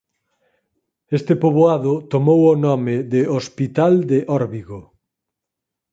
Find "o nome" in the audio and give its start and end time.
2.53-2.95